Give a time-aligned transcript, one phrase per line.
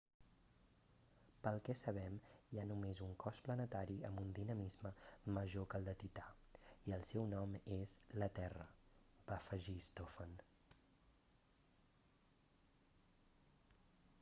[1.47, 2.15] pel que sabem
[2.53, 4.93] hi ha només un cos planetari amb un dinamisme
[5.35, 6.25] major que el de tità
[6.91, 8.67] i el seu nom és la terra
[9.29, 10.33] va afegir stofan